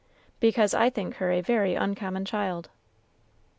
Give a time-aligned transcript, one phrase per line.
[0.39, 2.71] "Because I think her a very uncommon child."